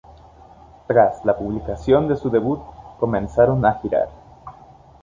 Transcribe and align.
Tras 0.87 1.23
la 1.25 1.37
publicación 1.37 2.07
de 2.07 2.15
su 2.15 2.31
debut 2.31 2.59
comenzaron 2.99 3.63
a 3.67 3.79
girar. 3.81 4.09